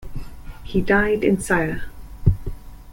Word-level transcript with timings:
He 0.63 0.81
died 0.81 1.23
in 1.23 1.39
Sayre. 1.39 1.83